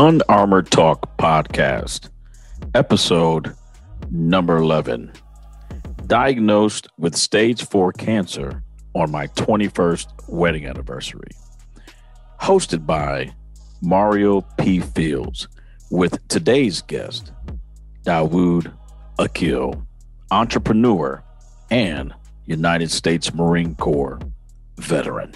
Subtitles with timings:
[0.00, 2.10] Unarmored Talk podcast,
[2.72, 3.52] episode
[4.12, 5.10] number 11.
[6.06, 8.62] Diagnosed with stage four cancer
[8.94, 11.32] on my 21st wedding anniversary.
[12.40, 13.32] Hosted by
[13.82, 14.78] Mario P.
[14.78, 15.48] Fields,
[15.90, 17.32] with today's guest,
[18.06, 18.72] Dawood
[19.18, 19.84] Akil,
[20.30, 21.24] entrepreneur
[21.72, 22.14] and
[22.46, 24.20] United States Marine Corps
[24.76, 25.34] veteran.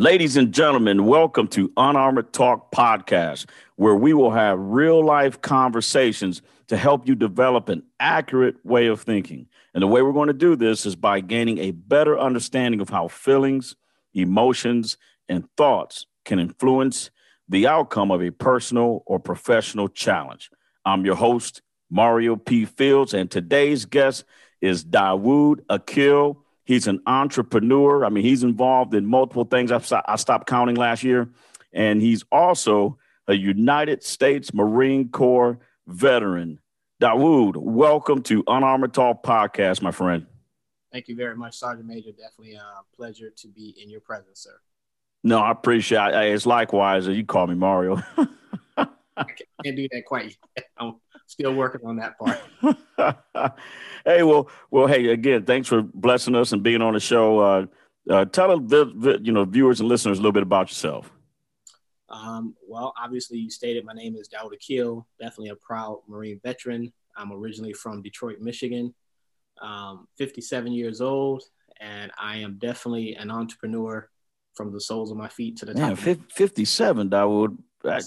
[0.00, 6.40] Ladies and gentlemen, welcome to Unarmored Talk Podcast, where we will have real life conversations
[6.68, 9.48] to help you develop an accurate way of thinking.
[9.74, 12.90] And the way we're going to do this is by gaining a better understanding of
[12.90, 13.74] how feelings,
[14.14, 17.10] emotions, and thoughts can influence
[17.48, 20.48] the outcome of a personal or professional challenge.
[20.84, 22.66] I'm your host, Mario P.
[22.66, 24.22] Fields, and today's guest
[24.60, 26.44] is Dawood Akil.
[26.68, 28.04] He's an entrepreneur.
[28.04, 29.72] I mean, he's involved in multiple things.
[29.72, 31.30] I, I stopped counting last year.
[31.72, 36.60] And he's also a United States Marine Corps veteran.
[37.00, 40.26] Dawood, welcome to Unarmored Talk podcast, my friend.
[40.92, 42.10] Thank you very much, Sergeant Major.
[42.10, 44.60] Definitely a pleasure to be in your presence, sir.
[45.24, 46.34] No, I appreciate it.
[46.34, 47.06] It's likewise.
[47.06, 48.02] You call me Mario.
[48.76, 49.24] I
[49.64, 50.66] can't do that quite yet.
[51.28, 52.40] I'm still working on that part.
[54.06, 57.38] hey, well, well, hey, again, thanks for blessing us and being on the show.
[57.38, 57.66] Uh,
[58.08, 61.12] uh, tell the, you know viewers and listeners a little bit about yourself.
[62.08, 66.90] Um, well, obviously, you stated my name is Dawood Akil, definitely a proud Marine veteran.
[67.14, 68.94] I'm originally from Detroit, Michigan,
[69.60, 71.42] um, 57 years old,
[71.78, 74.08] and I am definitely an entrepreneur
[74.54, 76.16] from the soles of my feet to the Man, top.
[76.32, 77.58] 57, Dawood.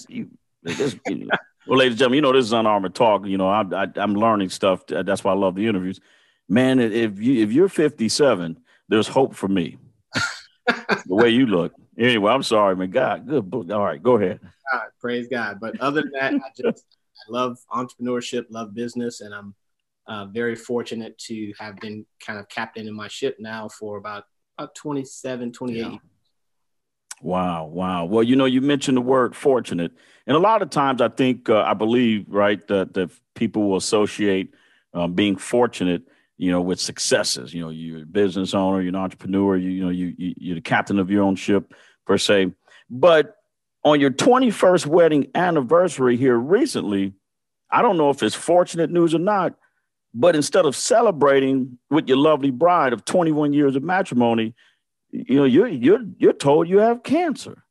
[0.10, 0.32] you,
[1.72, 3.26] well, ladies and gentlemen, you know this is unarmored talk.
[3.26, 4.86] You know, I, I, I'm learning stuff.
[4.88, 6.02] That's why I love the interviews.
[6.50, 9.78] Man, if you if you're 57, there's hope for me.
[10.68, 11.72] the way you look.
[11.98, 12.92] Anyway, I'm sorry, man.
[12.92, 13.72] God, good book.
[13.72, 14.42] All right, go ahead.
[14.70, 15.62] God, praise God.
[15.62, 19.56] But other than that, I just I love entrepreneurship, love business, and I'm
[20.08, 24.26] uh, very fortunate to have been kind of captain in my ship now for about
[24.58, 25.98] about 27, 28 yeah.
[27.22, 28.06] Wow, wow.
[28.06, 29.92] Well, you know, you mentioned the word fortunate,
[30.26, 33.78] and a lot of times I think uh, I believe right that that people will
[33.78, 34.54] associate
[34.94, 36.04] um, being fortunate,
[36.38, 37.54] you know, with successes.
[37.54, 40.56] You know, you're a business owner, you're an entrepreneur, you, you know, you, you you're
[40.56, 41.74] the captain of your own ship
[42.08, 42.52] per se.
[42.90, 43.36] But
[43.84, 47.14] on your 21st wedding anniversary here recently,
[47.72, 49.54] I don't know if it's fortunate news or not,
[50.14, 54.56] but instead of celebrating with your lovely bride of 21 years of matrimony,
[55.12, 57.64] you know you're you're you're told you have cancer.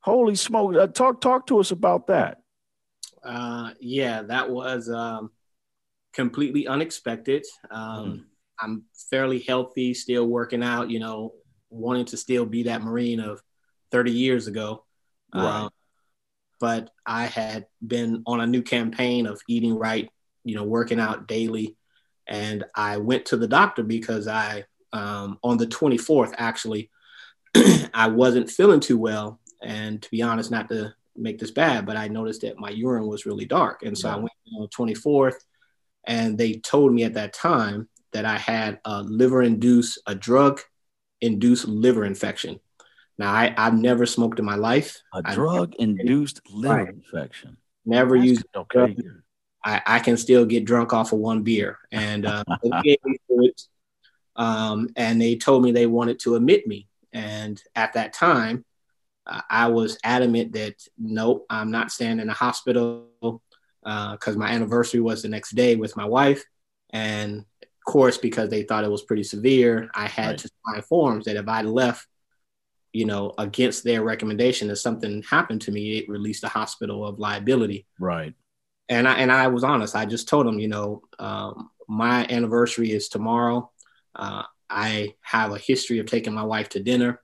[0.00, 2.38] Holy smoke uh, talk talk to us about that.
[3.22, 5.30] Uh yeah that was um
[6.12, 7.44] completely unexpected.
[7.70, 8.24] Um mm.
[8.60, 11.32] i'm fairly healthy still working out you know
[11.70, 13.42] wanting to still be that marine of
[13.90, 14.84] 30 years ago.
[15.34, 15.44] Right.
[15.44, 15.70] Um,
[16.60, 20.10] but i had been on a new campaign of eating right
[20.44, 21.76] you know working out daily.
[22.26, 26.90] And i went to the doctor because i um, on the 24th, actually,
[27.94, 29.40] I wasn't feeling too well.
[29.62, 33.06] And to be honest, not to make this bad, but I noticed that my urine
[33.06, 33.82] was really dark.
[33.82, 34.14] And so yeah.
[34.14, 35.36] I went on the 24th,
[36.06, 40.60] and they told me at that time that I had a liver induced, a drug
[41.20, 42.60] induced liver infection.
[43.18, 44.98] Now, I, I've never smoked in my life.
[45.12, 46.88] A drug induced liver right.
[46.88, 47.56] infection.
[47.84, 48.96] Never That's used okay.
[49.64, 51.78] I, I can still get drunk off of one beer.
[51.90, 52.44] And uh,
[54.38, 56.88] um, and they told me they wanted to admit me.
[57.12, 58.64] And at that time,
[59.26, 63.08] uh, I was adamant that nope, I'm not staying in the hospital
[63.82, 66.44] because uh, my anniversary was the next day with my wife.
[66.90, 70.38] And of course, because they thought it was pretty severe, I had right.
[70.38, 72.06] to sign forms that if I left,
[72.92, 77.18] you know, against their recommendation, if something happened to me, it released the hospital of
[77.18, 77.86] liability.
[77.98, 78.34] Right.
[78.88, 79.96] And I and I was honest.
[79.96, 83.70] I just told them, you know, um, my anniversary is tomorrow.
[84.14, 87.20] Uh, I have a history of taking my wife to dinner,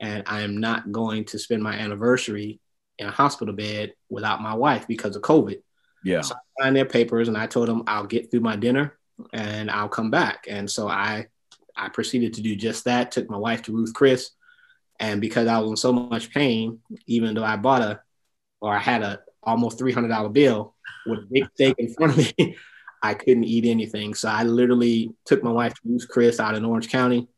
[0.00, 2.60] and I am not going to spend my anniversary
[2.98, 5.62] in a hospital bed without my wife because of COVID.
[6.04, 6.20] Yeah.
[6.20, 8.98] So I signed their papers, and I told them I'll get through my dinner
[9.32, 10.46] and I'll come back.
[10.48, 11.26] And so I
[11.76, 13.12] I proceeded to do just that.
[13.12, 14.30] Took my wife to Ruth Chris,
[15.00, 18.00] and because I was in so much pain, even though I bought a
[18.60, 20.74] or I had a almost three hundred dollar bill
[21.06, 22.56] with a big steak in front of me,
[23.02, 24.14] I couldn't eat anything.
[24.14, 27.28] So I literally took my wife to Chris out in Orange County.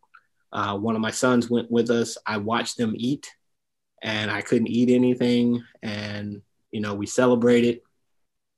[0.52, 2.18] Uh, one of my sons went with us.
[2.26, 3.32] I watched them eat
[4.02, 5.64] and I couldn't eat anything.
[5.82, 7.80] And, you know, we celebrated,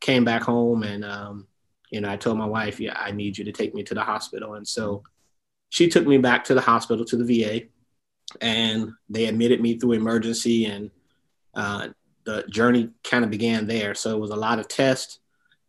[0.01, 1.47] came back home and, um,
[1.91, 4.03] you know, I told my wife, yeah, I need you to take me to the
[4.03, 4.55] hospital.
[4.55, 5.05] And so
[5.69, 7.67] she took me back to the hospital, to the VA,
[8.41, 10.67] and they admitted me through emergency.
[10.67, 10.91] And
[11.55, 11.89] uh,
[12.25, 13.95] the journey kind of began there.
[13.95, 15.21] So it was a lot of tests.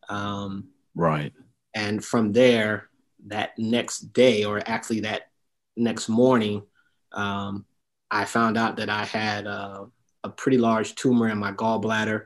[0.10, 1.32] Um, right.
[1.74, 2.90] And from there,
[3.28, 5.30] that next day, or actually that
[5.76, 6.64] next morning,
[7.12, 7.66] um,
[8.10, 9.86] I found out that I had uh,
[10.24, 12.26] a pretty large tumor in my gallbladder.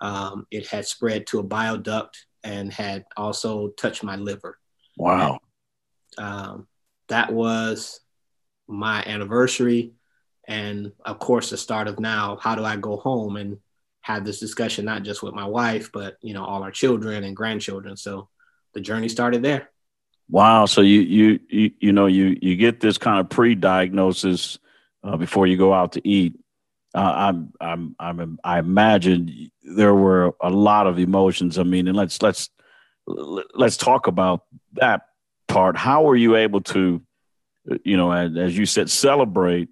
[0.00, 4.58] Um, it had spread to a bile duct and had also touched my liver.
[4.96, 5.38] Wow.
[6.18, 6.66] And, um,
[7.08, 8.00] that was
[8.66, 9.92] my anniversary.
[10.48, 13.58] And of course, the start of now, how do I go home and
[14.02, 17.36] have this discussion, not just with my wife, but, you know, all our children and
[17.36, 17.96] grandchildren.
[17.96, 18.28] So
[18.74, 19.70] the journey started there.
[20.28, 20.66] Wow.
[20.66, 24.58] So you, you, you, you know, you, you get this kind of pre-diagnosis
[25.04, 26.38] uh, before you go out to eat.
[26.94, 31.58] Uh, I'm, I'm, I'm, I imagine there were a lot of emotions.
[31.58, 32.50] I mean, and let's, let's,
[33.06, 34.44] let's talk about
[34.74, 35.02] that
[35.48, 35.76] part.
[35.76, 37.02] How were you able to,
[37.84, 39.68] you know, as, as you said, celebrate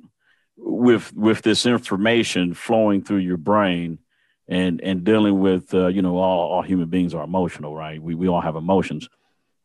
[0.57, 3.99] with, with this information flowing through your brain
[4.51, 8.03] and, and dealing with, uh, you know, all, all human beings are emotional, right?
[8.03, 9.09] We, we all have emotions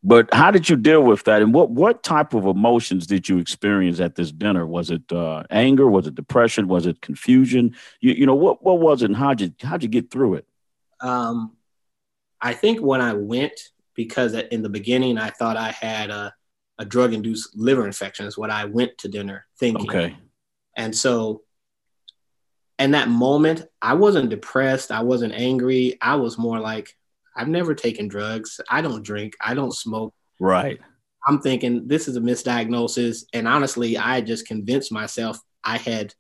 [0.05, 1.41] but how did you deal with that?
[1.41, 4.63] And what what type of emotions did you experience at this dinner?
[4.67, 5.89] Was it uh, anger?
[5.89, 6.67] Was it depression?
[6.67, 7.75] Was it confusion?
[8.01, 9.05] You, you know what what was it?
[9.05, 10.45] And how'd you how'd you get through it?
[11.01, 11.57] Um,
[12.39, 13.59] I think when I went,
[13.95, 16.31] because in the beginning I thought I had a,
[16.77, 18.27] a drug induced liver infection.
[18.27, 19.89] Is what I went to dinner thinking.
[19.89, 20.15] Okay.
[20.77, 21.41] And so,
[22.79, 24.91] in that moment, I wasn't depressed.
[24.91, 25.97] I wasn't angry.
[26.01, 26.95] I was more like,
[27.35, 28.59] I've never taken drugs.
[28.69, 29.33] I don't drink.
[29.41, 30.13] I don't smoke.
[30.39, 30.79] Right.
[31.27, 33.25] I'm thinking this is a misdiagnosis.
[33.33, 36.13] And honestly, I just convinced myself I had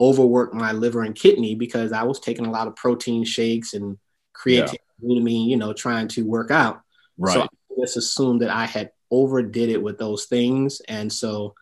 [0.00, 3.98] overworked my liver and kidney because I was taking a lot of protein shakes and
[4.34, 5.18] creatine, yeah.
[5.28, 6.80] you know, trying to work out.
[7.18, 7.34] Right.
[7.34, 7.48] So I
[7.80, 10.80] just assumed that I had overdid it with those things.
[10.88, 11.54] And so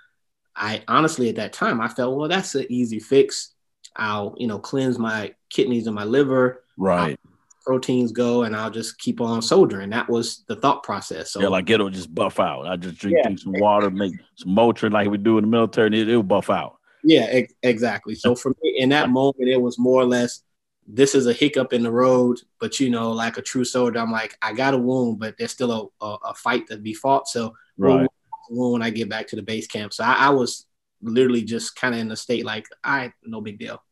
[0.54, 3.54] I honestly, at that time, I felt, well, that's an easy fix.
[3.96, 6.64] I'll, you know, cleanse my kidneys and my liver.
[6.76, 7.18] Right.
[7.22, 7.32] I'll
[7.66, 9.90] proteins go and I'll just keep on soldiering.
[9.90, 11.32] That was the thought process.
[11.32, 12.66] So yeah, like it'll just buff out.
[12.66, 13.34] I just drink, yeah.
[13.36, 16.48] some water, make some Motrin like we do in the military, and it, will buff
[16.48, 16.78] out.
[17.02, 18.14] Yeah, ex- exactly.
[18.14, 20.42] So for me, in that moment, it was more or less
[20.86, 24.12] this is a hiccup in the road, but you know, like a true soldier, I'm
[24.12, 27.26] like, I got a wound, but there's still a, a, a fight to be fought.
[27.26, 28.08] So right.
[28.48, 30.66] when I get back to the base camp, so I, I was
[31.02, 33.82] literally just kind of in the state like, I right, no big deal.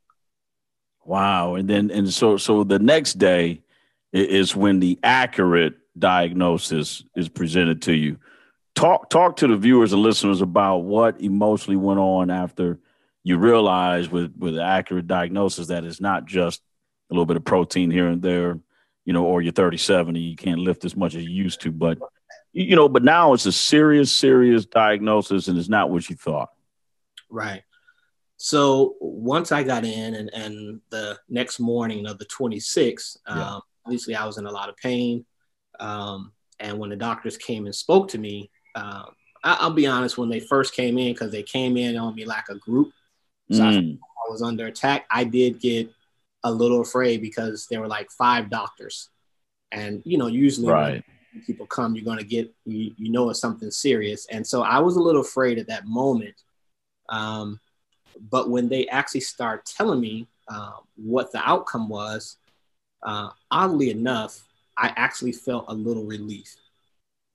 [1.04, 1.54] Wow.
[1.54, 3.62] And then and so so the next day
[4.12, 8.18] is when the accurate diagnosis is presented to you.
[8.74, 12.78] Talk talk to the viewers and listeners about what emotionally went on after
[13.22, 16.62] you realize with with accurate diagnosis that it's not just
[17.10, 18.58] a little bit of protein here and there,
[19.04, 21.70] you know, or you're 37 and you can't lift as much as you used to,
[21.70, 21.98] but
[22.52, 26.50] you know, but now it's a serious, serious diagnosis and it's not what you thought.
[27.28, 27.62] Right.
[28.36, 33.54] So once I got in and, and the next morning of the 26th, yeah.
[33.54, 35.24] um, obviously I was in a lot of pain.
[35.80, 39.06] Um, and when the doctors came and spoke to me, um,
[39.42, 42.24] I, will be honest, when they first came in, because they came in on me
[42.24, 42.92] like a group,
[43.52, 43.98] so mm.
[43.98, 45.04] I, I was under attack.
[45.10, 45.90] I did get
[46.42, 49.10] a little afraid because there were like five doctors,
[49.70, 51.04] and you know, usually right.
[51.46, 54.96] people come, you're gonna get you, you know it's something serious, and so I was
[54.96, 56.34] a little afraid at that moment.
[57.10, 57.60] Um,
[58.30, 62.36] but when they actually start telling me uh, what the outcome was,
[63.02, 64.42] uh, oddly enough,
[64.76, 66.56] I actually felt a little relief.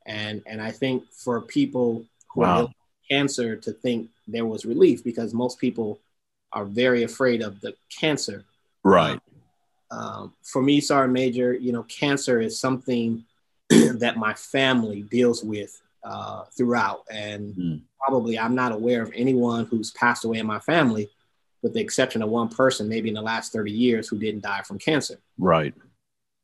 [0.05, 2.57] And, and I think for people who wow.
[2.57, 2.69] have
[3.09, 5.99] cancer to think there was relief because most people
[6.51, 8.43] are very afraid of the cancer.
[8.83, 9.19] Right.
[9.91, 13.23] Um, for me, Sergeant Major, you know, cancer is something
[13.69, 17.03] that my family deals with uh, throughout.
[17.11, 17.81] And mm.
[17.99, 21.09] probably I'm not aware of anyone who's passed away in my family,
[21.61, 24.61] with the exception of one person, maybe in the last 30 years, who didn't die
[24.61, 25.19] from cancer.
[25.37, 25.73] Right.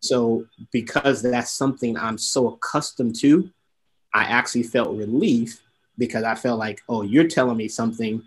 [0.01, 3.49] So, because that's something I'm so accustomed to,
[4.13, 5.61] I actually felt relief
[5.97, 8.21] because I felt like, oh, you're telling me something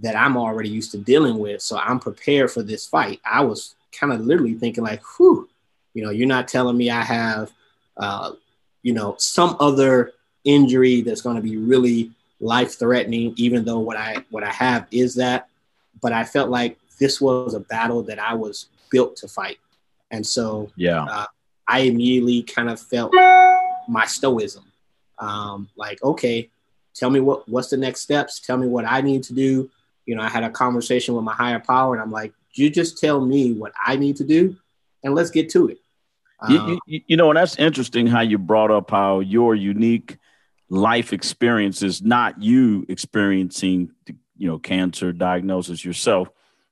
[0.00, 1.62] that I'm already used to dealing with.
[1.62, 3.20] So I'm prepared for this fight.
[3.24, 5.48] I was kind of literally thinking, like, whew,
[5.94, 7.52] you know, you're not telling me I have,
[7.96, 8.32] uh,
[8.82, 10.12] you know, some other
[10.48, 14.86] injury that's going to be really life threatening, even though what I what I have
[14.90, 15.48] is that.
[16.00, 19.58] But I felt like this was a battle that I was built to fight.
[20.10, 21.26] And so yeah, uh,
[21.66, 23.12] I immediately kind of felt
[23.88, 24.64] my stoicism.
[25.18, 26.48] Um, like, okay,
[26.94, 28.40] tell me what what's the next steps.
[28.40, 29.70] Tell me what I need to do.
[30.06, 32.98] You know, I had a conversation with my higher power, and I'm like, you just
[32.98, 34.56] tell me what I need to do,
[35.04, 35.78] and let's get to it.
[36.40, 40.18] Um, you, you, know, and that's interesting how you brought up how your unique
[40.70, 43.90] life experiences, not you experiencing,
[44.36, 46.28] you know, cancer diagnosis yourself,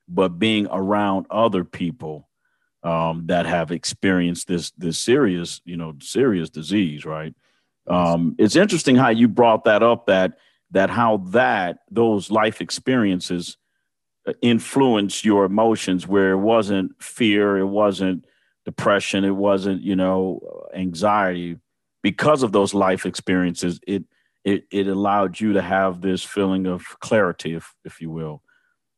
[0.07, 2.27] but being around other people
[2.83, 7.33] um, that have experienced this this serious, you know, serious disease, right?
[7.87, 10.37] Um, it's interesting how you brought that up that
[10.71, 13.57] that how that those life experiences
[14.27, 18.25] uh, influence your emotions where it wasn't fear, it wasn't
[18.65, 21.57] depression, it wasn't, you know, anxiety
[22.03, 24.03] because of those life experiences, it
[24.43, 28.41] it it allowed you to have this feeling of clarity, if if you will,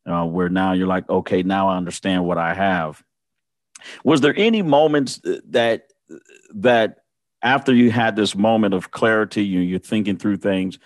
[0.06, 3.02] uh, where now you're like, okay, now I understand what I have.
[4.04, 5.84] Was there any moments that
[6.54, 6.98] that
[7.42, 10.78] after you had this moment of clarity, you, you're thinking through things,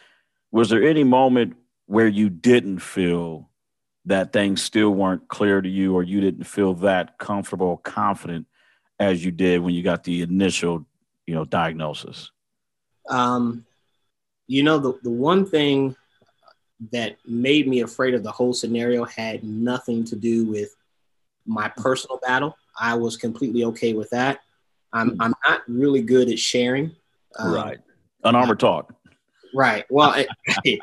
[0.53, 1.57] was there any moment
[1.87, 3.51] where you didn't feel
[4.05, 8.47] that things still weren't clear to you or you didn't feel that comfortable confident
[8.99, 10.87] as you did when you got the initial
[11.27, 12.31] you know diagnosis?
[13.09, 13.65] Um
[14.47, 15.97] you know the, the one thing
[16.93, 20.75] that made me afraid of the whole scenario had nothing to do with
[21.47, 22.57] my personal battle.
[22.79, 24.41] I was completely okay with that.
[24.93, 25.23] I'm hmm.
[25.23, 26.95] i'm not really good at sharing.
[27.39, 27.79] Um, right.
[28.25, 28.95] Unarmored talk.
[29.55, 29.85] right.
[29.91, 30.15] Well
[30.65, 30.81] it,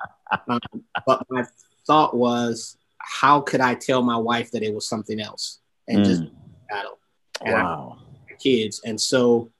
[0.47, 0.59] um,
[1.05, 1.45] but my
[1.87, 6.05] thought was how could i tell my wife that it was something else and mm.
[6.05, 6.23] just
[6.69, 6.99] battle?
[7.43, 7.97] And wow.
[8.29, 8.81] I, kids.
[8.85, 9.51] And so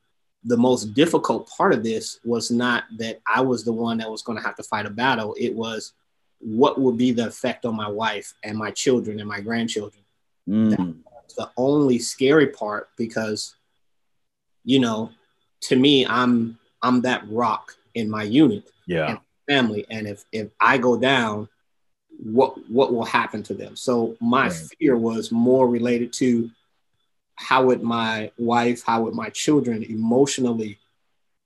[0.43, 4.23] the most difficult part of this was not that I was the one that was
[4.23, 5.35] going to have to fight a battle.
[5.39, 5.93] It was
[6.39, 10.03] what would be the effect on my wife and my children and my grandchildren.
[10.49, 11.03] Mm.
[11.13, 13.55] That's the only scary part because,
[14.63, 15.11] you know,
[15.61, 20.49] to me, I'm I'm that rock in my unit, yeah, and family, and if if
[20.59, 21.47] I go down,
[22.21, 23.75] what what will happen to them?
[23.75, 24.69] So my right.
[24.79, 26.49] fear was more related to
[27.41, 30.77] how would my wife, how would my children emotionally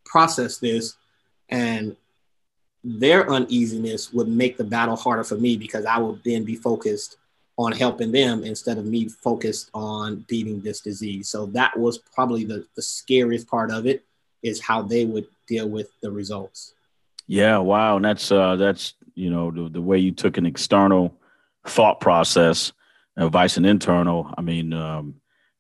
[0.06, 0.96] process this?
[1.50, 1.96] And
[2.84, 7.18] their uneasiness would make the battle harder for me because I would then be focused
[7.58, 11.30] on helping them instead of me focused on beating this disease.
[11.30, 14.04] So that was probably the, the scariest part of it
[14.44, 16.74] is how they would deal with the results.
[17.28, 17.96] Yeah, wow.
[17.96, 21.18] And that's uh that's you know the, the way you took an external
[21.66, 22.72] thought process,
[23.18, 24.32] advice and internal.
[24.38, 25.16] I mean, um,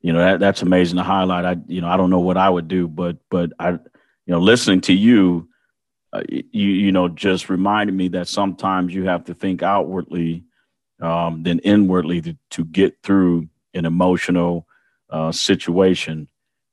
[0.05, 1.45] you know that that's amazing to highlight.
[1.45, 3.79] I you know I don't know what I would do, but but I you
[4.27, 5.49] know listening to you,
[6.13, 10.43] uh, you you know just reminded me that sometimes you have to think outwardly,
[11.01, 14.67] um, than inwardly to, to get through an emotional
[15.09, 16.27] uh, situation.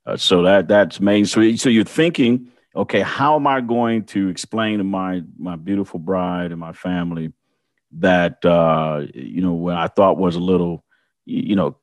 [0.05, 4.29] Uh, so that that's main So so you're thinking, okay, how am I going to
[4.29, 7.33] explain to my my beautiful bride and my family
[7.93, 10.85] that uh, you know what I thought was a little
[11.25, 11.79] you know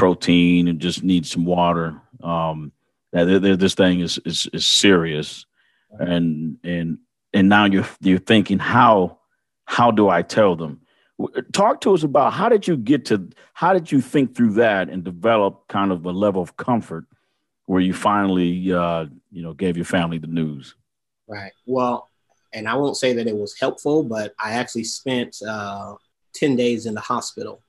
[0.00, 2.00] protein and just need some water.
[2.22, 2.72] Um,
[3.12, 5.44] this thing is, is is serious,
[5.90, 6.98] and and
[7.34, 9.18] and now you're you're thinking how
[9.66, 10.80] how do I tell them?
[11.52, 14.88] Talk to us about how did you get to how did you think through that
[14.88, 17.04] and develop kind of a level of comfort
[17.66, 20.76] where you finally uh, you know gave your family the news.
[21.28, 21.52] Right.
[21.66, 22.08] Well,
[22.54, 25.96] and I won't say that it was helpful, but I actually spent uh,
[26.32, 27.60] ten days in the hospital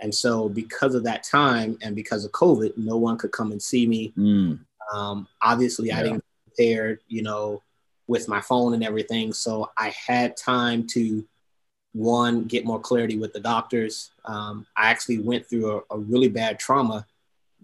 [0.00, 3.60] and so, because of that time and because of COVID, no one could come and
[3.60, 4.12] see me.
[4.16, 4.60] Mm.
[4.92, 5.98] Um, obviously, yeah.
[5.98, 7.62] I didn't prepare, you know,
[8.06, 9.32] with my phone and everything.
[9.32, 11.24] So I had time to
[11.92, 14.10] one get more clarity with the doctors.
[14.24, 17.06] Um, I actually went through a, a, really bad trauma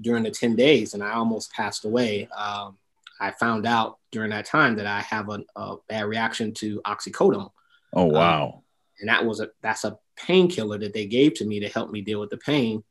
[0.00, 2.28] during the 10 days and I almost passed away.
[2.36, 2.76] Um,
[3.20, 7.50] I found out during that time that I have a, a bad reaction to oxycodone.
[7.92, 8.44] Oh, wow.
[8.44, 8.62] Um,
[9.00, 12.00] and that was a that's a painkiller that they gave to me to help me
[12.00, 12.83] deal with the pain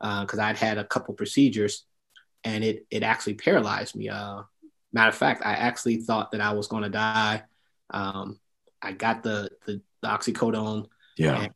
[0.00, 1.84] because uh, I'd had a couple procedures
[2.44, 4.08] and it it actually paralyzed me.
[4.08, 4.42] Uh,
[4.92, 7.42] matter of fact, I actually thought that I was going to die.
[7.90, 8.38] Um,
[8.82, 10.86] I got the, the, the oxycodone.
[11.16, 11.48] Yeah.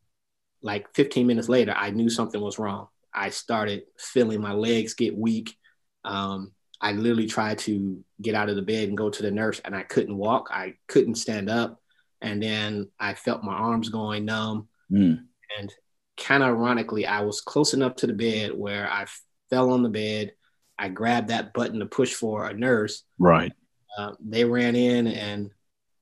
[0.62, 2.88] like 15 minutes later, I knew something was wrong.
[3.14, 5.57] I started feeling my legs get weak.
[6.04, 9.61] Um, I literally tried to get out of the bed and go to the nurse,
[9.64, 10.49] and I couldn't walk.
[10.50, 11.81] I couldn't stand up.
[12.21, 14.69] And then I felt my arms going numb.
[14.94, 15.24] Mm.
[15.58, 15.74] And
[16.16, 19.06] kind of ironically, I was close enough to the bed where I
[19.50, 20.32] fell on the bed.
[20.78, 23.04] I grabbed that button to push for a nurse.
[23.18, 23.52] Right.
[23.96, 25.50] Uh, they ran in, and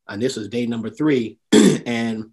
[0.09, 2.31] and this was day number three, and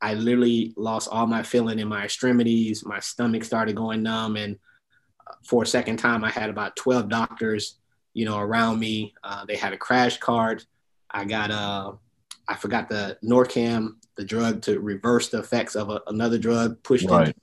[0.00, 2.84] I literally lost all my feeling in my extremities.
[2.84, 4.58] My stomach started going numb, and
[5.26, 7.80] uh, for a second time, I had about twelve doctors,
[8.14, 9.14] you know, around me.
[9.24, 10.64] Uh, they had a crash cart.
[11.10, 11.98] I got a
[12.48, 17.08] I forgot the Narcan, the drug to reverse the effects of a, another drug pushed
[17.08, 17.28] right.
[17.28, 17.40] into.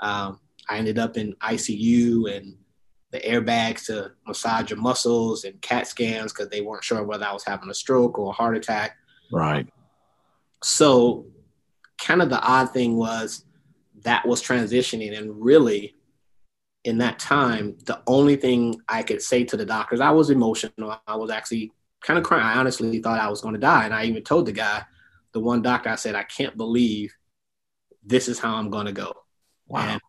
[0.00, 2.56] Um, I ended up in ICU and
[3.12, 7.32] the airbags to massage your muscles and CAT scans because they weren't sure whether I
[7.32, 8.96] was having a stroke or a heart attack.
[9.30, 9.68] Right.
[10.62, 11.26] So,
[11.98, 13.44] kind of the odd thing was
[14.02, 15.94] that was transitioning, and really,
[16.84, 20.98] in that time, the only thing I could say to the doctors, I was emotional.
[21.06, 21.72] I was actually
[22.02, 22.44] kind of crying.
[22.44, 23.84] I honestly thought I was going to die.
[23.84, 24.84] And I even told the guy,
[25.34, 27.12] the one doctor, I said, I can't believe
[28.02, 29.12] this is how I'm going to go.
[29.66, 29.80] Wow.
[29.80, 30.00] And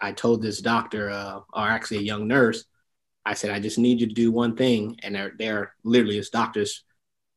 [0.00, 2.64] I told this doctor, uh, or actually a young nurse,
[3.26, 4.96] I said, I just need you to do one thing.
[5.02, 6.84] And they're, they're literally as doctors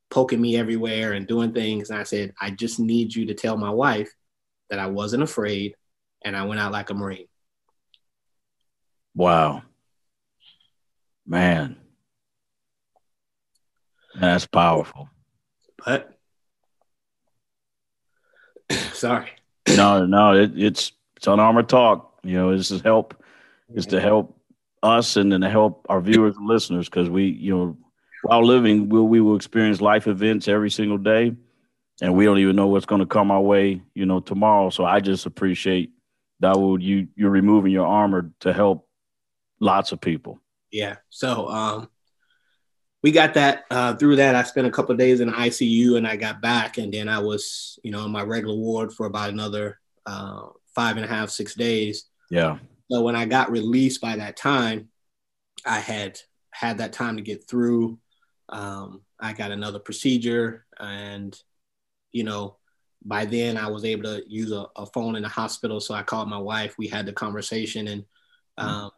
[0.10, 1.90] poking me everywhere and doing things.
[1.90, 4.14] And I said, I just need you to tell my wife
[4.70, 5.76] that I wasn't afraid
[6.24, 7.28] and I went out like a Marine.
[9.16, 9.64] Wow.
[11.26, 11.78] Man.
[14.20, 15.10] That's powerful.
[15.84, 16.21] But
[19.02, 19.30] sorry.
[19.76, 22.20] No, no, it, it's it's on armor talk.
[22.24, 23.24] You know, this is help
[23.74, 24.36] is to help
[24.82, 27.78] us and then to help our viewers and listeners because we, you know,
[28.24, 31.36] while living, we'll, we will experience life events every single day,
[32.02, 34.72] and we don't even know what's going to come our way, you know, tomorrow.
[34.72, 35.92] So I just appreciate
[36.42, 38.88] Dawood, you you're removing your armor to help
[39.60, 40.40] lots of people.
[40.72, 40.96] Yeah.
[41.10, 41.90] So um,
[43.04, 44.36] we got that uh, through that.
[44.36, 47.20] I spent a couple days in the ICU, and I got back, and then I
[47.20, 51.30] was, you know, in my regular ward for about another uh, five and a half,
[51.30, 52.06] six days.
[52.30, 52.60] Yeah.
[52.92, 54.90] So when I got released by that time,
[55.66, 56.20] I had
[56.52, 57.98] had that time to get through.
[58.50, 61.38] Um, I got another procedure, and
[62.12, 62.58] you know,
[63.04, 65.80] by then I was able to use a, a, phone in the hospital.
[65.80, 66.78] So I called my wife.
[66.78, 68.02] We had the conversation, and
[68.60, 68.68] mm-hmm.
[68.68, 68.92] um,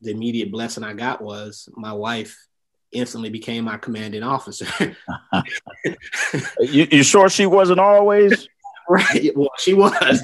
[0.00, 2.36] the immediate blessing I got was my wife
[2.94, 4.66] instantly became my commanding officer.
[6.60, 8.48] you, you sure she wasn't always?
[8.88, 9.36] right.
[9.36, 10.22] Well, she was,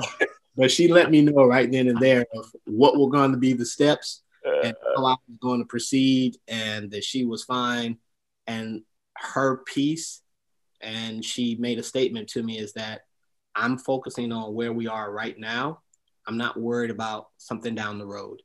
[0.56, 3.52] but she let me know right then and there of what were going to be
[3.52, 7.98] the steps uh, and how I was going to proceed, and that she was fine
[8.46, 8.82] and
[9.16, 10.20] her piece
[10.80, 13.02] and she made a statement to me is that
[13.54, 15.80] i'm focusing on where we are right now
[16.26, 18.40] i'm not worried about something down the road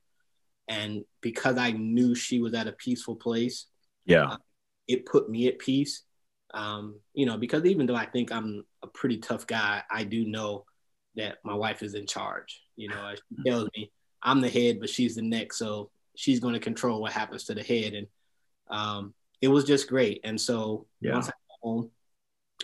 [0.68, 3.66] and because i knew she was at a peaceful place
[4.04, 4.36] yeah uh,
[4.86, 6.02] it put me at peace
[6.54, 10.26] um, you know because even though i think i'm a pretty tough guy i do
[10.26, 10.64] know
[11.14, 13.90] that my wife is in charge you know she tells me
[14.22, 17.54] i'm the head but she's the neck so she's going to control what happens to
[17.54, 18.06] the head and
[18.70, 20.20] um, it was just great.
[20.24, 21.12] And so yeah.
[21.12, 21.90] once I got home,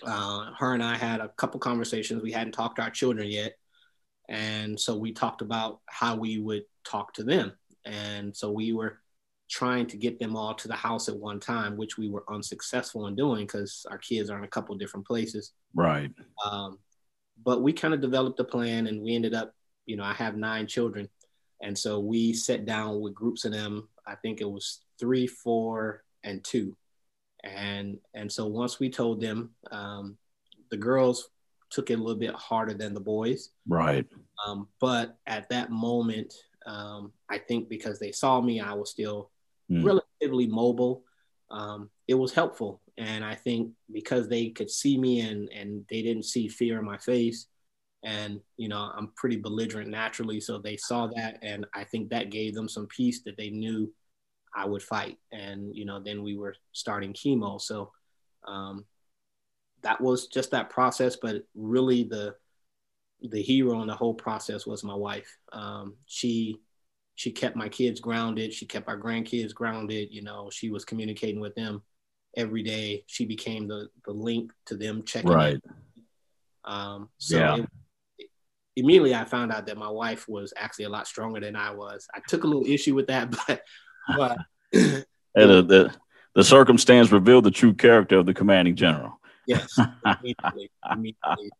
[0.04, 2.22] uh, her and I had a couple conversations.
[2.22, 3.54] We hadn't talked to our children yet.
[4.28, 7.52] And so we talked about how we would talk to them.
[7.84, 9.00] And so we were
[9.50, 13.06] trying to get them all to the house at one time, which we were unsuccessful
[13.06, 15.52] in doing because our kids are in a couple different places.
[15.74, 16.10] Right.
[16.44, 16.78] Um,
[17.44, 19.54] but we kind of developed a plan and we ended up,
[19.86, 21.08] you know, I have nine children.
[21.62, 23.88] And so we sat down with groups of them.
[24.06, 26.76] I think it was three, four, and two.
[27.42, 30.16] And and so once we told them, um,
[30.70, 31.28] the girls
[31.70, 33.50] took it a little bit harder than the boys.
[33.68, 34.06] Right.
[34.46, 36.32] Um, but at that moment,
[36.66, 39.30] um, I think because they saw me, I was still
[39.70, 39.84] mm.
[39.84, 41.04] relatively mobile.
[41.50, 46.02] Um, it was helpful, and I think because they could see me and and they
[46.02, 47.46] didn't see fear in my face,
[48.02, 52.30] and you know I'm pretty belligerent naturally, so they saw that, and I think that
[52.30, 53.92] gave them some peace that they knew
[54.54, 55.18] I would fight.
[55.32, 57.60] And, you know, then we were starting chemo.
[57.60, 57.90] So
[58.46, 58.84] um,
[59.82, 61.16] that was just that process.
[61.16, 62.36] But really the,
[63.20, 65.38] the hero in the whole process was my wife.
[65.52, 66.60] Um, she,
[67.14, 68.52] she kept my kids grounded.
[68.52, 70.08] She kept our grandkids grounded.
[70.10, 71.82] You know, she was communicating with them
[72.36, 73.04] every day.
[73.06, 75.60] She became the, the link to them checking right.
[76.64, 77.64] Um, so yeah.
[78.18, 78.30] it,
[78.76, 82.06] immediately I found out that my wife was actually a lot stronger than I was.
[82.14, 83.62] I took a little issue with that, but
[84.16, 84.38] but
[84.72, 85.94] the, the,
[86.34, 89.20] the circumstance revealed the true character of the commanding general.
[89.46, 89.78] Yes.
[90.06, 91.50] Immediately, immediately.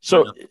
[0.00, 0.48] so, you,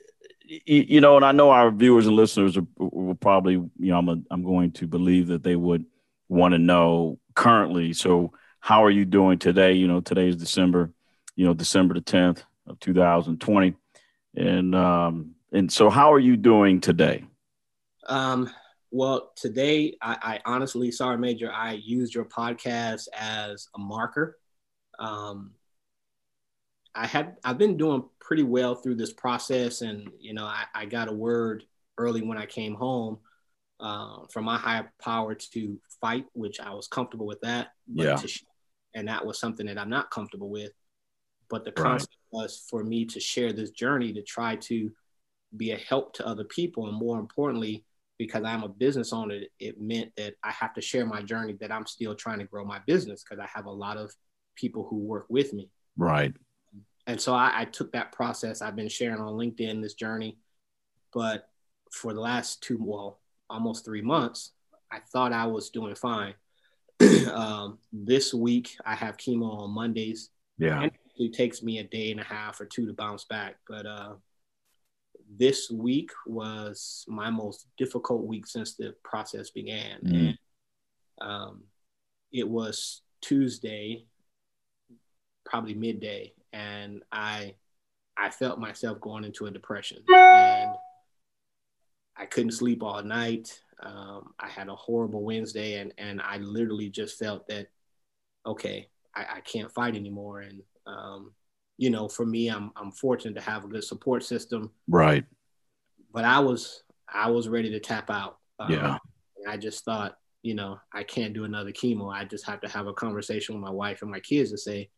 [0.66, 4.10] you know, and I know our viewers and listeners are, will probably, you know, I'm,
[4.10, 5.86] a, I'm going to believe that they would
[6.28, 7.94] want to know currently.
[7.94, 9.74] So, how are you doing today?
[9.74, 10.92] You know, today is December,
[11.36, 13.76] you know, December the 10th of 2020.
[14.36, 17.24] And, um, and so how are you doing today?
[18.08, 18.50] Um,
[18.92, 24.38] well, today, I, I, honestly, sorry, Major, I used your podcast as a marker.
[25.00, 25.54] Um,
[26.94, 30.86] I had I've been doing pretty well through this process, and you know, I, I
[30.86, 31.64] got a word
[31.98, 33.20] early when I came home
[33.80, 37.70] uh, from my higher power to fight, which I was comfortable with that.
[37.88, 38.16] yeah.
[38.16, 38.40] To,
[38.94, 40.72] and that was something that I'm not comfortable with.
[41.50, 42.44] But the concept right.
[42.44, 44.92] was for me to share this journey to try to
[45.56, 47.86] be a help to other people, and more importantly,
[48.18, 51.72] because I'm a business owner, it meant that I have to share my journey that
[51.72, 54.14] I'm still trying to grow my business because I have a lot of
[54.56, 55.70] people who work with me.
[55.98, 56.34] Right.
[57.08, 58.62] And so I, I, took that process.
[58.62, 60.38] I've been sharing on LinkedIn this journey,
[61.14, 61.50] but
[61.92, 64.52] for the last two, well, almost three months,
[64.92, 66.36] I thought I was doing fine.
[67.34, 70.30] um, this week I have chemo on Mondays.
[70.58, 70.84] Yeah.
[70.84, 73.56] And it takes me a day and a half or two to bounce back.
[73.68, 74.14] But uh,
[75.38, 80.00] this week was my most difficult week since the process began.
[80.02, 80.14] Mm.
[80.14, 80.38] And
[81.22, 81.64] um,
[82.32, 84.06] it was Tuesday,
[85.46, 87.56] probably midday, and I
[88.18, 90.04] I felt myself going into a depression.
[90.14, 90.72] And
[92.18, 93.60] I couldn't sleep all night.
[93.82, 97.68] Um, I had a horrible Wednesday, and and I literally just felt that,
[98.46, 100.42] okay, I, I can't fight anymore.
[100.42, 101.34] And um,
[101.78, 104.72] you know, for me, I'm I'm fortunate to have a good support system.
[104.88, 105.26] Right.
[106.14, 108.38] But I was I was ready to tap out.
[108.60, 108.98] Um, yeah.
[109.48, 112.14] I just thought, you know, I can't do another chemo.
[112.14, 114.90] I just have to have a conversation with my wife and my kids to say,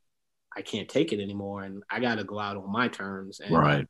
[0.56, 3.40] I can't take it anymore, and I got to go out on my terms.
[3.40, 3.88] And, right.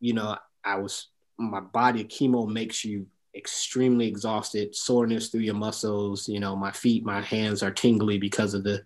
[0.00, 6.28] You know, I was my body chemo makes you extremely exhausted, soreness through your muscles.
[6.28, 8.82] You know, my feet, my hands are tingly because of the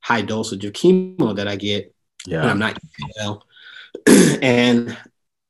[0.00, 1.94] high dosage of chemo that I get.
[2.26, 2.78] Yeah, I'm not
[3.18, 3.44] well,
[4.06, 4.96] and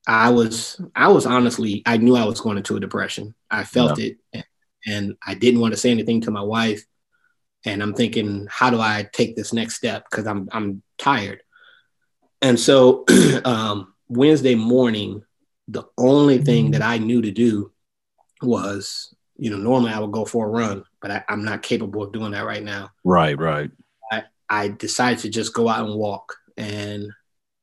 [0.06, 3.34] I was, I was honestly, I knew I was going into a depression.
[3.50, 4.12] I felt yeah.
[4.32, 4.44] it,
[4.86, 6.84] and I didn't want to say anything to my wife.
[7.66, 10.06] And I'm thinking, how do I take this next step?
[10.08, 11.42] Because I'm, I'm tired.
[12.40, 13.04] And so
[13.44, 15.24] um, Wednesday morning,
[15.68, 17.72] the only thing that I knew to do
[18.40, 22.04] was, you know, normally I would go for a run, but I, am not capable
[22.04, 22.90] of doing that right now.
[23.02, 23.70] Right, right.
[24.12, 27.10] I, I decided to just go out and walk, and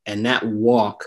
[0.05, 1.05] and that walk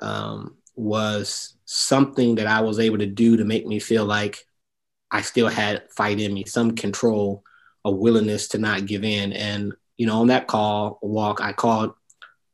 [0.00, 4.38] um, was something that I was able to do to make me feel like
[5.10, 7.44] I still had fight in me, some control,
[7.88, 9.32] a willingness to not give in.
[9.32, 11.92] And you know, on that call walk, I called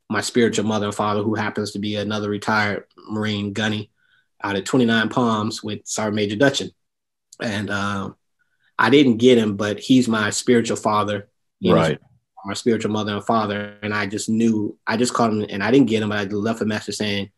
[0.09, 3.91] my spiritual mother and father, who happens to be another retired Marine gunny
[4.43, 6.71] out of 29 Palms with Sergeant Major Dutchin.
[7.41, 8.17] And um,
[8.79, 11.29] I didn't get him, but he's my spiritual father.
[11.65, 11.99] Right.
[12.45, 13.77] My spiritual mother and father.
[13.83, 16.25] And I just knew, I just called him and I didn't get him, but I
[16.25, 17.31] left a message saying,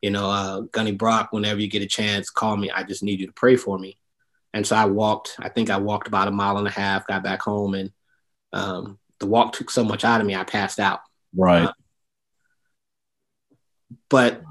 [0.00, 2.70] you know, uh, Gunny Brock, whenever you get a chance, call me.
[2.70, 3.98] I just need you to pray for me.
[4.54, 7.24] And so I walked, I think I walked about a mile and a half, got
[7.24, 7.90] back home, and
[8.52, 11.00] um, the walk took so much out of me, I passed out.
[11.34, 11.64] Right.
[11.64, 11.72] Uh,
[14.10, 14.42] but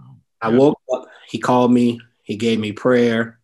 [0.41, 3.39] I woke up, he called me, he gave me prayer,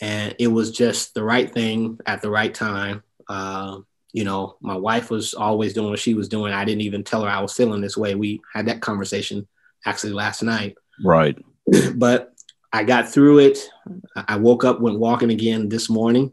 [0.00, 3.02] and it was just the right thing at the right time.
[3.28, 3.80] Uh,
[4.12, 6.52] you know, my wife was always doing what she was doing.
[6.52, 8.14] I didn't even tell her I was feeling this way.
[8.14, 9.46] We had that conversation
[9.84, 10.76] actually last night.
[11.04, 11.36] Right.
[11.96, 12.32] but
[12.72, 13.70] I got through it.
[14.16, 16.32] I woke up, went walking again this morning,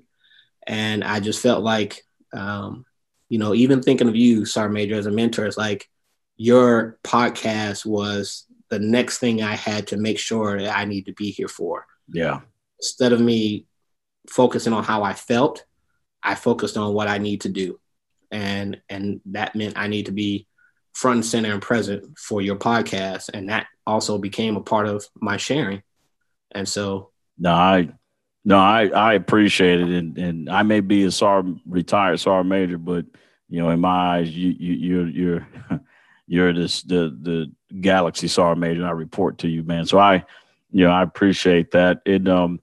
[0.66, 2.86] and I just felt like, um,
[3.28, 5.90] you know, even thinking of you, Sergeant Major, as a mentor, it's like
[6.38, 11.14] your podcast was the next thing I had to make sure that I need to
[11.14, 11.86] be here for.
[12.08, 12.42] Yeah.
[12.80, 13.66] Instead of me
[14.30, 15.66] focusing on how I felt,
[16.24, 17.80] I focused on what I need to do.
[18.32, 20.48] And and that meant I need to be
[20.94, 23.30] front and center and present for your podcast.
[23.34, 25.82] And that also became a part of my sharing.
[26.52, 27.90] And so No, I
[28.46, 32.78] no, I, I appreciate it and, and I may be a SAR retired SAR major,
[32.78, 33.06] but
[33.50, 35.48] you know, in my eyes, you you you're you're
[36.28, 39.86] you're this the the Galaxy Sergeant Major, and I report to you, man.
[39.86, 40.24] So I,
[40.72, 42.02] you know, I appreciate that.
[42.06, 42.62] It um,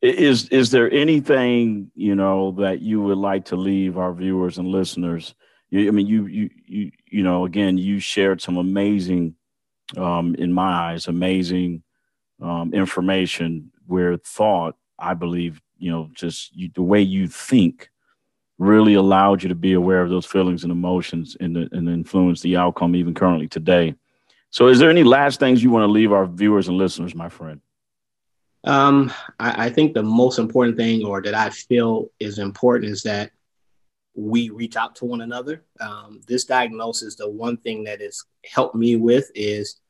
[0.00, 4.68] is is there anything you know that you would like to leave our viewers and
[4.68, 5.34] listeners?
[5.74, 9.34] I mean, you you you you know, again, you shared some amazing,
[9.96, 11.82] um, in my eyes, amazing
[12.42, 17.90] um, information where thought, I believe, you know, just you, the way you think
[18.58, 22.56] really allowed you to be aware of those feelings and emotions and, and influence the
[22.56, 23.94] outcome even currently today.
[24.50, 27.28] So, is there any last things you want to leave our viewers and listeners, my
[27.28, 27.60] friend?
[28.64, 33.02] Um, I, I think the most important thing, or that I feel is important, is
[33.02, 33.30] that
[34.14, 35.64] we reach out to one another.
[35.80, 39.80] Um, this diagnosis, the one thing that has helped me with is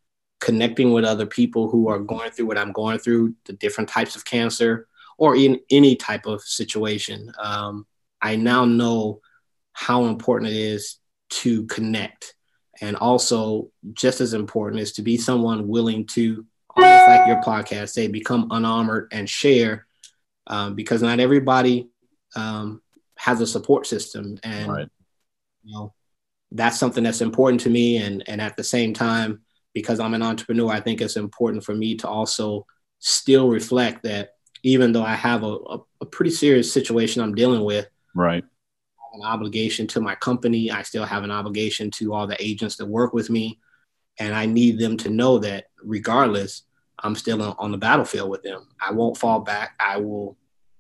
[0.43, 4.17] connecting with other people who are going through what I'm going through, the different types
[4.17, 7.33] of cancer, or in any type of situation.
[7.41, 7.87] Um,
[8.21, 9.21] I now know
[9.73, 10.99] how important it is
[11.31, 12.35] to connect.
[12.81, 17.91] And also, just as important is to be someone willing to, almost like your podcast,
[17.91, 19.87] say, become unarmored and share,
[20.49, 21.89] um, because not everybody
[22.35, 22.83] um,
[23.17, 24.39] has a support system.
[24.43, 24.89] And, right.
[25.63, 25.95] you know,
[26.51, 27.99] that's something that's important to me.
[27.99, 29.43] And, and at the same time,
[29.75, 32.67] because I'm an entrepreneur, I think it's important for me to also
[32.99, 37.65] still reflect that even though I have a, a, a pretty serious situation I'm dealing
[37.65, 38.45] with, Right.
[39.15, 40.71] an obligation to my company.
[40.71, 43.59] I still have an obligation to all the agents that work with me.
[44.19, 46.63] And I need them to know that regardless,
[46.99, 48.69] I'm still on the battlefield with them.
[48.81, 49.75] I won't fall back.
[49.81, 50.37] I will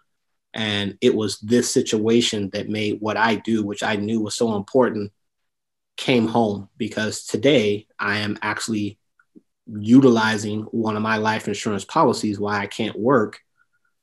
[0.53, 4.57] And it was this situation that made what I do, which I knew was so
[4.57, 5.13] important,
[5.97, 8.99] came home because today I am actually
[9.67, 13.39] utilizing one of my life insurance policies why I can't work.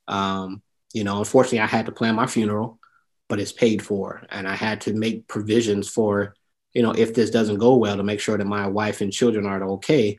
[0.08, 0.62] Um,
[0.96, 2.80] you know, unfortunately, I had to plan my funeral,
[3.28, 4.24] but it's paid for.
[4.30, 6.34] And I had to make provisions for,
[6.74, 9.46] you know, if this doesn't go well, to make sure that my wife and children
[9.46, 10.18] are okay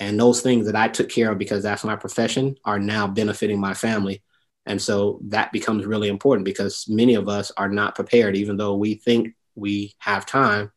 [0.00, 3.60] and those things that I took care of because that's my profession are now benefiting
[3.60, 4.24] my family.
[4.66, 8.74] And so that becomes really important because many of us are not prepared, even though
[8.74, 10.72] we think we have time.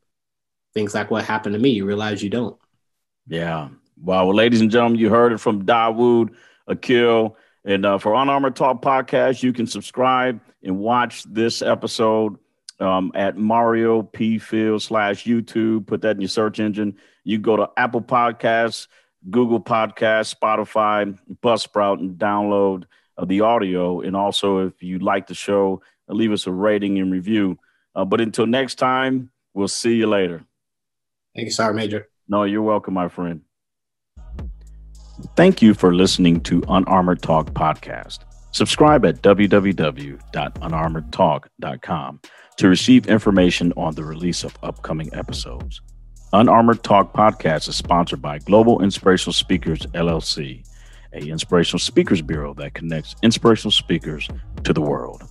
[0.76, 2.60] Things like what happened to me, you realize you don't.
[3.28, 3.70] Yeah.
[4.00, 6.36] Well, ladies and gentlemen, you heard it from Dawood
[6.68, 7.36] Akil.
[7.64, 12.38] And uh, for Unarmored Talk Podcast, you can subscribe and watch this episode
[12.80, 15.86] um, at Mario P Field slash YouTube.
[15.86, 16.98] Put that in your search engine.
[17.24, 18.88] You go to Apple Podcasts
[19.30, 22.86] Google Podcast, Spotify, Buzzsprout, and download
[23.18, 24.02] uh, the audio.
[24.02, 27.60] And also, if you like the show, uh, leave us a rating and review.
[27.94, 30.44] Uh, but until next time, we'll see you later.
[31.36, 32.10] Thank you, Sergeant Major.
[32.28, 33.42] No, you're welcome, my friend.
[35.36, 38.20] Thank you for listening to Unarmored Talk Podcast.
[38.52, 42.20] Subscribe at www.unarmoredtalk.com
[42.58, 45.82] to receive information on the release of upcoming episodes.
[46.34, 50.66] Unarmored Talk podcast is sponsored by Global Inspirational Speakers LLC,
[51.14, 54.30] a inspirational speakers bureau that connects inspirational speakers
[54.64, 55.24] to the world.